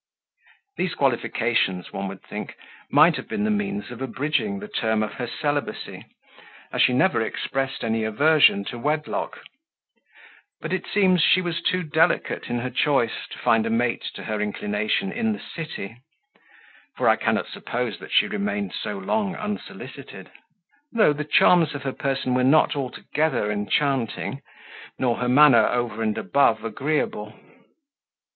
[0.77, 2.55] These qualifications, one would think,
[2.89, 6.03] might have been the means of abridging the term of her celibacy,
[6.73, 9.43] as she never expressed any aversion to wedlock;
[10.59, 14.23] but, it seems, she was too delicate in her choice, to find a mate to
[14.23, 15.97] her inclination in the city:
[16.97, 20.31] for I cannot suppose that she remained so long unsolicited;
[20.91, 24.41] though the charms of her person were not altogether enchanting,
[24.97, 27.39] nor her manner over and above agreeable.